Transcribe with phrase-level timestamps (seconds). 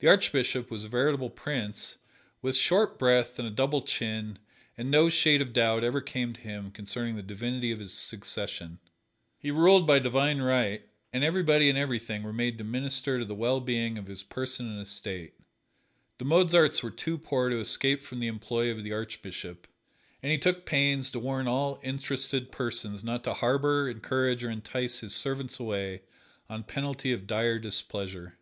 [0.00, 1.96] The Archbishop was a veritable prince,
[2.42, 4.38] with short breath and a double chin,
[4.76, 8.78] and no shade of doubt ever came to him concerning the divinity of his succession.
[9.38, 13.34] He ruled by divine right, and everybody and everything were made to minister to the
[13.34, 15.32] well being of his person and estate.
[16.18, 19.66] The Mozarts were too poor to escape from the employ of the Archbishop,
[20.22, 24.98] and he took pains to warn all interested persons not to harbor, encourage or entice
[24.98, 26.02] his servants away
[26.50, 28.36] on penalty of dire displeasure.